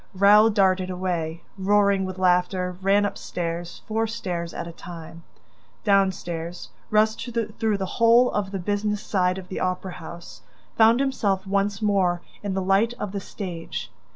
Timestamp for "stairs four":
3.19-4.07